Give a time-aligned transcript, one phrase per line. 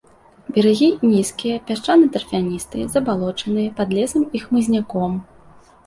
[0.53, 5.11] Берагі нізкія, пясчана-тарфяністыя, забалочаныя, пад лесам і хмызняком.